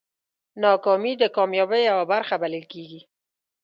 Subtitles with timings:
[0.61, 3.01] ناکامي د کامیابۍ یوه برخه بلل کېږي.